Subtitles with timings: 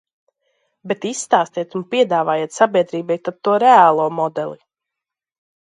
[0.91, 4.59] Bet izstāstiet un piedāvājiet sabiedrībai tad to reālo modeli!